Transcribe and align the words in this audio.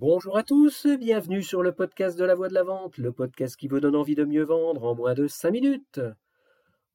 Bonjour 0.00 0.38
à 0.38 0.44
tous, 0.44 0.86
bienvenue 0.86 1.42
sur 1.42 1.60
le 1.60 1.72
podcast 1.72 2.16
de 2.16 2.24
la 2.24 2.36
voix 2.36 2.46
de 2.46 2.54
la 2.54 2.62
vente, 2.62 2.98
le 2.98 3.10
podcast 3.10 3.56
qui 3.56 3.66
vous 3.66 3.80
donne 3.80 3.96
envie 3.96 4.14
de 4.14 4.22
mieux 4.22 4.44
vendre 4.44 4.84
en 4.84 4.94
moins 4.94 5.14
de 5.14 5.26
5 5.26 5.50
minutes. 5.50 6.00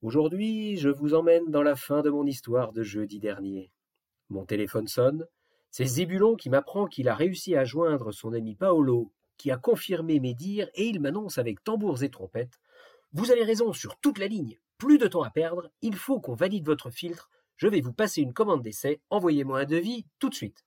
Aujourd'hui, 0.02 0.78
je 0.78 0.88
vous 0.88 1.14
emmène 1.14 1.52
dans 1.52 1.64
la 1.64 1.76
fin 1.76 2.02
de 2.02 2.10
mon 2.10 2.26
histoire 2.26 2.72
de 2.72 2.82
jeudi 2.82 3.20
dernier. 3.20 3.74
Mon 4.30 4.46
téléphone 4.46 4.88
sonne, 4.88 5.28
c'est 5.70 5.84
Zébulon 5.84 6.38
qui 6.38 6.50
m'apprend 6.50 6.86
qu'il 6.86 7.10
a 7.10 7.14
réussi 7.14 7.58
à 7.58 7.66
joindre 7.66 8.14
son 8.14 8.32
ami 8.32 8.56
Paolo, 8.56 9.12
qui 9.36 9.52
a 9.52 9.58
confirmé 9.58 10.22
mes 10.22 10.34
dires 10.34 10.70
et 10.74 10.86
il 10.86 11.02
m'annonce 11.02 11.38
avec 11.38 11.62
tambours 11.62 12.04
et 12.04 12.10
trompettes 12.10 12.58
Vous 13.12 13.32
avez 13.32 13.44
raison 13.44 13.74
sur 13.74 13.98
toute 13.98 14.18
la 14.18 14.28
ligne, 14.28 14.60
plus 14.78 14.98
de 14.98 15.08
temps 15.08 15.24
à 15.24 15.30
perdre, 15.30 15.70
il 15.82 15.98
faut 15.98 16.22
qu'on 16.22 16.36
valide 16.36 16.66
votre 16.66 16.90
filtre, 16.90 17.30
je 17.58 17.68
vais 17.68 17.82
vous 17.82 17.92
passer 17.92 18.22
une 18.22 18.34
commande 18.34 18.62
d'essai, 18.62 19.02
envoyez-moi 19.10 19.60
un 19.60 19.66
devis 19.66 20.06
tout 20.20 20.30
de 20.30 20.36
suite. 20.36 20.64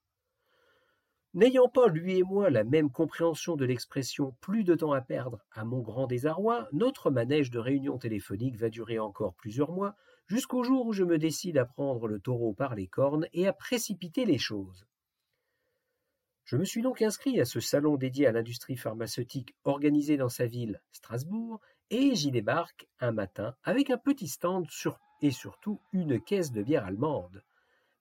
N'ayant 1.36 1.68
pas, 1.68 1.88
lui 1.88 2.16
et 2.16 2.22
moi, 2.22 2.48
la 2.48 2.64
même 2.64 2.90
compréhension 2.90 3.56
de 3.56 3.66
l'expression 3.66 4.34
plus 4.40 4.64
de 4.64 4.74
temps 4.74 4.92
à 4.92 5.02
perdre, 5.02 5.44
à 5.52 5.66
mon 5.66 5.80
grand 5.82 6.06
désarroi, 6.06 6.66
notre 6.72 7.10
manège 7.10 7.50
de 7.50 7.58
réunion 7.58 7.98
téléphonique 7.98 8.56
va 8.56 8.70
durer 8.70 8.98
encore 8.98 9.34
plusieurs 9.34 9.70
mois, 9.70 9.96
jusqu'au 10.28 10.62
jour 10.62 10.86
où 10.86 10.94
je 10.94 11.04
me 11.04 11.18
décide 11.18 11.58
à 11.58 11.66
prendre 11.66 12.08
le 12.08 12.20
taureau 12.20 12.54
par 12.54 12.74
les 12.74 12.86
cornes 12.86 13.26
et 13.34 13.46
à 13.46 13.52
précipiter 13.52 14.24
les 14.24 14.38
choses. 14.38 14.86
Je 16.46 16.56
me 16.56 16.64
suis 16.64 16.80
donc 16.80 17.02
inscrit 17.02 17.38
à 17.38 17.44
ce 17.44 17.60
salon 17.60 17.96
dédié 17.96 18.26
à 18.26 18.32
l'industrie 18.32 18.78
pharmaceutique 18.78 19.54
organisé 19.64 20.16
dans 20.16 20.30
sa 20.30 20.46
ville, 20.46 20.80
Strasbourg, 20.90 21.60
et 21.90 22.14
j'y 22.14 22.30
débarque 22.30 22.88
un 22.98 23.12
matin 23.12 23.54
avec 23.62 23.90
un 23.90 23.98
petit 23.98 24.28
stand 24.28 24.66
et 25.20 25.32
surtout 25.32 25.82
une 25.92 26.18
caisse 26.18 26.50
de 26.50 26.62
bière 26.62 26.86
allemande. 26.86 27.44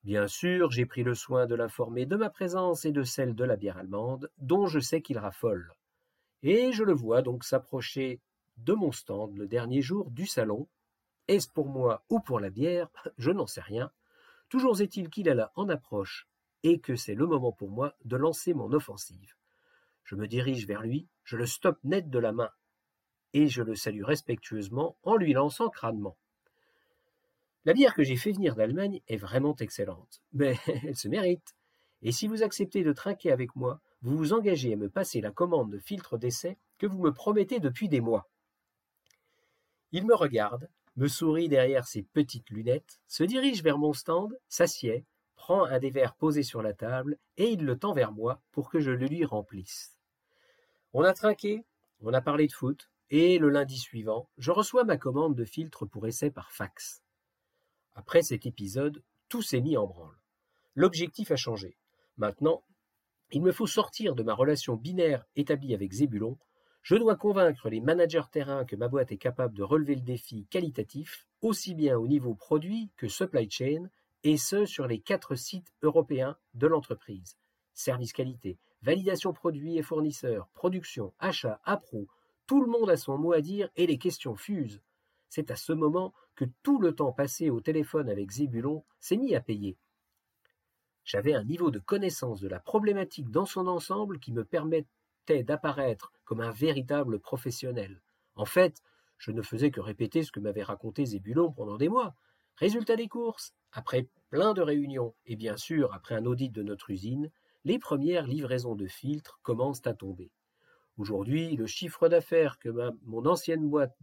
Bien 0.06 0.28
sûr, 0.28 0.70
j'ai 0.70 0.86
pris 0.86 1.02
le 1.02 1.16
soin 1.16 1.48
de 1.48 1.56
l'informer 1.56 2.06
de 2.06 2.16
ma 2.16 2.30
présence 2.30 2.86
et 2.86 2.92
de 2.92 3.02
celle 3.02 3.34
de 3.34 3.44
la 3.44 3.56
bière 3.56 3.78
allemande, 3.78 4.30
dont 4.38 4.68
je 4.68 4.80
sais 4.80 5.02
qu'il 5.02 5.18
raffole. 5.18 5.74
Et 6.44 6.72
je 6.74 6.84
le 6.84 6.94
vois 6.94 7.24
donc 7.24 7.44
s'approcher 7.44 8.22
de 8.58 8.74
mon 8.74 8.92
stand 8.92 9.36
le 9.36 9.48
dernier 9.48 9.82
jour 9.82 10.12
du 10.12 10.28
salon. 10.28 10.70
Est-ce 11.28 11.50
pour 11.50 11.70
moi 11.70 12.06
ou 12.10 12.20
pour 12.20 12.40
la 12.40 12.52
bière? 12.52 12.88
Je 13.18 13.32
n'en 13.32 13.48
sais 13.48 13.62
rien. 13.62 13.92
Toujours 14.48 14.80
est-il 14.80 15.10
qu'il 15.10 15.28
est 15.28 15.34
là 15.34 15.52
en 15.56 15.70
approche 15.70 16.28
et 16.62 16.80
que 16.80 16.96
c'est 16.96 17.16
le 17.16 17.26
moment 17.26 17.52
pour 17.52 17.72
moi 17.72 17.96
de 18.06 18.16
lancer 18.16 18.54
mon 18.54 18.72
offensive. 18.74 19.34
Je 20.04 20.14
me 20.14 20.28
dirige 20.28 20.68
vers 20.68 20.84
lui, 20.84 21.10
je 21.24 21.36
le 21.36 21.48
stoppe 21.48 21.84
net 21.84 22.12
de 22.12 22.20
la 22.20 22.32
main, 22.32 22.52
et 23.34 23.48
je 23.48 23.64
le 23.64 23.76
salue 23.76 24.04
respectueusement 24.04 25.00
en 25.02 25.16
lui 25.16 25.34
lançant 25.34 25.70
crânement. 25.70 26.16
La 27.66 27.74
bière 27.74 27.96
que 27.96 28.04
j'ai 28.04 28.16
fait 28.16 28.32
venir 28.32 28.56
d'Allemagne 28.56 29.02
est 29.08 29.18
vraiment 29.18 29.56
excellente, 29.56 30.22
mais 30.34 30.56
elle 30.84 30.96
se 30.96 31.08
mérite. 31.08 31.56
Et 32.04 32.12
si 32.12 32.28
vous 32.28 32.44
acceptez 32.44 32.84
de 32.84 32.94
trinquer 32.94 33.32
avec 33.32 33.56
moi, 33.56 33.82
vous 34.04 34.16
vous 34.16 34.34
engagez 34.34 34.74
à 34.74 34.76
me 34.76 34.88
passer 34.88 35.20
la 35.20 35.32
commande 35.32 35.72
de 35.72 35.80
filtre 35.80 36.20
d'essai 36.20 36.60
que 36.78 36.86
vous 36.86 37.00
me 37.00 37.12
promettez 37.12 37.60
depuis 37.60 37.90
des 37.90 38.02
mois. 38.02 38.30
Il 39.92 40.06
me 40.06 40.14
regarde, 40.14 40.70
me 40.96 41.08
sourit 41.08 41.50
derrière 41.50 41.88
ses 41.88 42.04
petites 42.04 42.52
lunettes, 42.52 43.02
se 43.08 43.24
dirige 43.24 43.64
vers 43.64 43.80
mon 43.80 43.94
stand, 43.94 44.38
s'assied, 44.48 45.04
prend 45.36 45.66
un 45.66 45.80
des 45.80 45.90
verres 45.90 46.16
posés 46.16 46.44
sur 46.44 46.62
la 46.62 46.74
table 46.74 47.18
et 47.38 47.50
il 47.50 47.66
le 47.66 47.80
tend 47.80 47.94
vers 47.94 48.12
moi 48.12 48.42
pour 48.52 48.70
que 48.70 48.80
je 48.80 48.92
le 48.92 49.08
lui 49.08 49.26
remplisse. 49.26 49.98
On 50.94 51.02
a 51.02 51.14
trinqué, 51.14 51.66
on 52.02 52.14
a 52.14 52.22
parlé 52.22 52.46
de 52.46 52.54
foot, 52.54 52.92
et 53.10 53.40
le 53.40 53.50
lundi 53.50 53.80
suivant, 53.80 54.30
je 54.38 54.52
reçois 54.52 54.84
ma 54.84 54.98
commande 54.98 55.36
de 55.36 55.46
filtre 55.46 55.88
pour 55.88 56.06
essai 56.06 56.30
par 56.30 56.52
fax. 56.52 57.02
Après 57.96 58.22
cet 58.22 58.46
épisode, 58.46 59.02
tout 59.30 59.42
s'est 59.42 59.62
mis 59.62 59.78
en 59.78 59.88
branle. 59.88 60.18
L'objectif 60.76 61.32
a 61.32 61.38
changé. 61.38 61.78
Maintenant, 62.18 62.62
il 63.32 63.42
me 63.42 63.52
faut 63.52 63.68
sortir 63.68 64.16
de 64.16 64.24
ma 64.24 64.34
relation 64.34 64.76
binaire 64.76 65.26
établie 65.36 65.74
avec 65.74 65.92
Zébulon. 65.92 66.38
Je 66.82 66.96
dois 66.96 67.16
convaincre 67.16 67.70
les 67.70 67.82
managers 67.82 68.30
terrain 68.32 68.66
que 68.66 68.76
ma 68.76 68.88
boîte 68.88 69.12
est 69.12 69.18
capable 69.18 69.56
de 69.56 69.64
relever 69.64 69.96
le 69.96 70.02
défi 70.02 70.46
qualitatif, 70.52 71.26
aussi 71.42 71.74
bien 71.74 71.98
au 71.98 72.08
niveau 72.08 72.36
produit 72.36 72.92
que 72.98 73.08
supply 73.08 73.50
chain, 73.50 73.90
et 74.24 74.38
ce 74.38 74.66
sur 74.66 74.88
les 74.88 75.00
quatre 75.00 75.36
sites 75.36 75.74
européens 75.82 76.38
de 76.54 76.68
l'entreprise. 76.68 77.38
Service 77.74 78.14
qualité, 78.14 78.58
validation 78.82 79.34
produits 79.34 79.78
et 79.78 79.84
fournisseurs, 79.84 80.48
production, 80.54 81.14
achat, 81.20 81.60
appro, 81.64 82.08
tout 82.46 82.62
le 82.62 82.70
monde 82.70 82.90
a 82.90 82.98
son 82.98 83.18
mot 83.18 83.34
à 83.34 83.42
dire 83.42 83.70
et 83.76 83.88
les 83.88 83.98
questions 83.98 84.36
fusent. 84.36 84.82
C'est 85.30 85.52
à 85.52 85.56
ce 85.56 85.74
moment 85.74 86.14
que 86.36 86.46
tout 86.64 86.80
le 86.80 86.94
temps 86.94 87.12
passé 87.12 87.50
au 87.50 87.62
téléphone 87.62 88.10
avec 88.10 88.32
Zébulon 88.32 88.84
s'est 89.00 89.18
mis 89.18 89.36
à 89.36 89.42
payer. 89.42 89.78
J'avais 91.04 91.34
un 91.34 91.44
niveau 91.44 91.72
de 91.72 91.80
connaissance 91.80 92.42
de 92.42 92.48
la 92.48 92.60
problématique 92.60 93.30
dans 93.30 93.46
son 93.46 93.68
ensemble 93.68 94.20
qui 94.20 94.32
me 94.32 94.44
permettait 94.44 95.44
d'apparaître 95.44 96.12
comme 96.24 96.42
un 96.42 96.52
véritable 96.52 97.20
professionnel. 97.20 98.02
En 98.36 98.46
fait, 98.46 98.82
je 99.18 99.32
ne 99.32 99.42
faisais 99.42 99.72
que 99.72 99.82
répéter 99.82 100.24
ce 100.24 100.32
que 100.32 100.40
m'avait 100.40 100.64
raconté 100.64 101.06
Zébulon 101.06 101.52
pendant 101.52 101.78
des 101.78 101.90
mois. 101.90 102.16
Résultat 102.58 102.96
des 102.96 103.08
courses, 103.08 103.54
après 103.72 104.08
plein 104.30 104.54
de 104.54 104.62
réunions 104.62 105.14
et 105.26 105.36
bien 105.36 105.58
sûr 105.58 105.94
après 105.94 106.16
un 106.16 106.26
audit 106.26 106.52
de 106.52 106.64
notre 106.64 106.90
usine, 106.90 107.30
les 107.66 107.80
premières 107.80 108.28
livraisons 108.28 108.76
de 108.76 108.88
filtres 108.88 109.40
commencent 109.44 109.86
à 109.86 109.94
tomber. 109.94 110.32
Aujourd'hui, 110.98 111.56
le 111.56 111.68
chiffre 111.68 112.08
d'affaires 112.08 112.58
que 112.58 112.70
mon 113.04 113.26
ancienne 113.26 113.68
boîte 113.68 113.98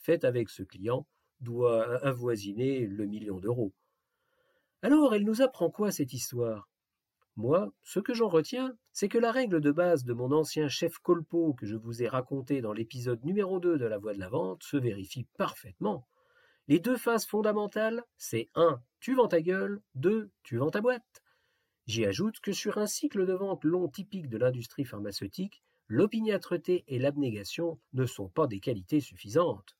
fait 0.00 0.24
avec 0.24 0.48
ce 0.48 0.62
client 0.62 1.06
doit 1.40 1.96
avoisiner 2.04 2.86
le 2.86 3.06
million 3.06 3.38
d'euros. 3.38 3.72
Alors, 4.82 5.14
elle 5.14 5.24
nous 5.24 5.42
apprend 5.42 5.70
quoi 5.70 5.90
cette 5.90 6.12
histoire? 6.12 6.68
Moi, 7.36 7.72
ce 7.82 8.00
que 8.00 8.12
j'en 8.12 8.28
retiens, 8.28 8.76
c'est 8.92 9.08
que 9.08 9.18
la 9.18 9.32
règle 9.32 9.60
de 9.60 9.70
base 9.70 10.04
de 10.04 10.12
mon 10.12 10.32
ancien 10.32 10.68
chef 10.68 10.98
colpo 10.98 11.54
que 11.54 11.66
je 11.66 11.76
vous 11.76 12.02
ai 12.02 12.08
raconté 12.08 12.60
dans 12.60 12.72
l'épisode 12.72 13.24
numéro 13.24 13.60
2 13.60 13.78
de 13.78 13.84
La 13.86 13.98
Voix 13.98 14.14
de 14.14 14.18
la 14.18 14.28
Vente 14.28 14.62
se 14.62 14.76
vérifie 14.76 15.26
parfaitement. 15.38 16.06
Les 16.68 16.80
deux 16.80 16.96
phases 16.96 17.26
fondamentales, 17.26 18.04
c'est 18.16 18.48
1. 18.54 18.82
Tu 19.00 19.14
vends 19.14 19.28
ta 19.28 19.40
gueule, 19.40 19.80
2. 19.94 20.30
Tu 20.42 20.56
vends 20.58 20.70
ta 20.70 20.80
boîte. 20.80 21.22
J'y 21.86 22.04
ajoute 22.04 22.40
que 22.40 22.52
sur 22.52 22.78
un 22.78 22.86
cycle 22.86 23.26
de 23.26 23.32
vente 23.32 23.64
long 23.64 23.88
typique 23.88 24.28
de 24.28 24.38
l'industrie 24.38 24.84
pharmaceutique, 24.84 25.62
l'opiniâtreté 25.88 26.84
et 26.88 26.98
l'abnégation 26.98 27.80
ne 27.92 28.06
sont 28.06 28.28
pas 28.28 28.46
des 28.46 28.60
qualités 28.60 29.00
suffisantes 29.00 29.76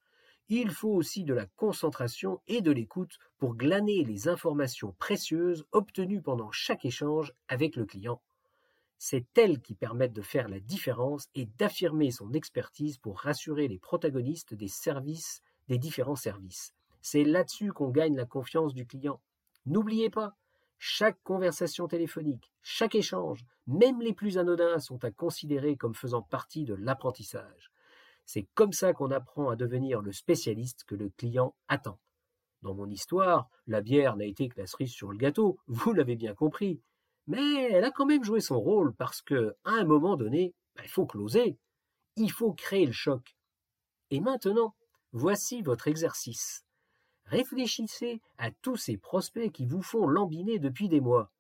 il 0.53 0.71
faut 0.73 0.91
aussi 0.91 1.23
de 1.23 1.33
la 1.33 1.47
concentration 1.47 2.41
et 2.49 2.61
de 2.61 2.73
l'écoute 2.73 3.19
pour 3.39 3.55
glaner 3.55 4.03
les 4.03 4.27
informations 4.27 4.97
précieuses 4.99 5.65
obtenues 5.71 6.23
pendant 6.23 6.51
chaque 6.51 6.85
échange 6.85 7.33
avec 7.47 7.77
le 7.77 7.87
client. 7.87 8.21
C'est 8.99 9.39
elles 9.39 9.61
qui 9.61 9.77
permettent 9.77 10.13
de 10.13 10.23
faire 10.23 10.49
la 10.49 10.59
différence 10.59 11.29
et 11.37 11.47
d'affirmer 11.47 12.11
son 12.11 12.33
expertise 12.33 12.99
pour 12.99 13.21
rassurer 13.21 13.69
les 13.69 13.79
protagonistes 13.79 14.53
des 14.53 14.67
services, 14.67 15.41
des 15.69 15.79
différents 15.79 16.17
services. 16.17 16.75
C'est 17.01 17.25
là-dessus 17.25 17.73
qu'on 17.73 17.91
gagne 17.91 18.17
la 18.17 18.27
confiance 18.27 18.75
du 18.75 18.87
client. 18.87 19.21
N'oubliez 19.67 20.11
pas, 20.11 20.35
chaque 20.79 21.23
conversation 21.23 21.87
téléphonique, 21.87 22.51
chaque 22.61 22.97
échange, 22.97 23.45
même 23.69 24.03
les 24.03 24.13
plus 24.13 24.37
anodins, 24.37 24.81
sont 24.81 25.05
à 25.05 25.13
considérer 25.13 25.77
comme 25.77 25.95
faisant 25.95 26.23
partie 26.23 26.65
de 26.65 26.75
l'apprentissage. 26.75 27.70
C'est 28.33 28.47
comme 28.55 28.73
ça 28.73 28.93
qu'on 28.93 29.11
apprend 29.11 29.49
à 29.49 29.57
devenir 29.57 30.03
le 30.03 30.13
spécialiste 30.13 30.85
que 30.85 30.95
le 30.95 31.11
client 31.11 31.57
attend. 31.67 31.99
Dans 32.63 32.75
mon 32.75 32.89
histoire, 32.89 33.51
la 33.67 33.81
bière 33.81 34.15
n'a 34.15 34.25
été 34.25 34.49
que 34.49 34.61
la 34.61 34.69
cerise 34.69 34.93
sur 34.93 35.11
le 35.11 35.19
gâteau, 35.19 35.59
vous 35.67 35.93
l'avez 35.93 36.15
bien 36.15 36.33
compris. 36.33 36.81
Mais 37.27 37.73
elle 37.73 37.83
a 37.83 37.91
quand 37.91 38.07
même 38.07 38.23
joué 38.23 38.39
son 38.39 38.61
rôle 38.61 38.95
parce 38.95 39.21
que, 39.21 39.57
un 39.65 39.85
moment 39.85 40.15
donné, 40.15 40.55
bah, 40.77 40.83
il 40.85 40.89
faut 40.89 41.07
closer. 41.07 41.59
Il 42.15 42.31
faut 42.31 42.53
créer 42.53 42.87
le 42.87 42.93
choc. 42.93 43.37
Et 44.11 44.21
maintenant, 44.21 44.77
voici 45.11 45.61
votre 45.61 45.89
exercice. 45.89 46.65
Réfléchissez 47.25 48.21
à 48.39 48.53
tous 48.53 48.77
ces 48.77 48.97
prospects 48.97 49.51
qui 49.51 49.67
vous 49.67 49.83
font 49.83 50.07
lambiner 50.07 50.61
depuis 50.61 50.89
des 50.89 51.01
mois. 51.01 51.33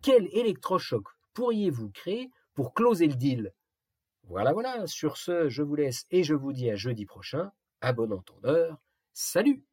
Quel 0.00 0.28
électrochoc 0.32 1.08
pourriez-vous 1.34 1.90
créer 1.90 2.30
pour 2.54 2.72
closer 2.72 3.08
le 3.08 3.16
deal? 3.16 3.52
Voilà, 4.30 4.52
voilà, 4.52 4.86
sur 4.86 5.16
ce, 5.16 5.48
je 5.48 5.60
vous 5.60 5.74
laisse 5.74 6.06
et 6.12 6.22
je 6.22 6.34
vous 6.34 6.52
dis 6.52 6.70
à 6.70 6.76
jeudi 6.76 7.04
prochain. 7.04 7.50
À 7.80 7.92
bon 7.92 8.12
entendeur. 8.12 8.78
Salut 9.12 9.64